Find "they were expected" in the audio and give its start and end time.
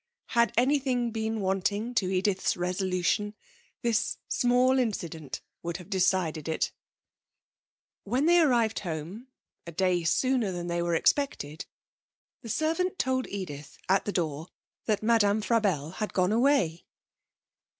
10.65-11.67